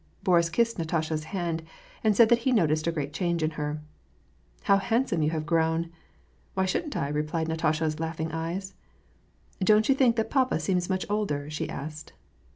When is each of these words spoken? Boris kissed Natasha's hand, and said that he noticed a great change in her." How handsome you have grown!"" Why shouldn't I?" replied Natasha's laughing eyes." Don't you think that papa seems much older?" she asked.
Boris 0.23 0.49
kissed 0.49 0.79
Natasha's 0.79 1.25
hand, 1.25 1.61
and 2.03 2.15
said 2.17 2.29
that 2.29 2.39
he 2.39 2.51
noticed 2.51 2.87
a 2.87 2.91
great 2.91 3.13
change 3.13 3.43
in 3.43 3.51
her." 3.51 3.81
How 4.63 4.77
handsome 4.77 5.21
you 5.21 5.29
have 5.29 5.45
grown!"" 5.45 5.91
Why 6.55 6.65
shouldn't 6.65 6.97
I?" 6.97 7.07
replied 7.09 7.47
Natasha's 7.47 7.99
laughing 7.99 8.31
eyes." 8.31 8.73
Don't 9.63 9.87
you 9.89 9.93
think 9.93 10.15
that 10.15 10.31
papa 10.31 10.59
seems 10.59 10.89
much 10.89 11.05
older?" 11.07 11.51
she 11.51 11.69
asked. 11.69 12.13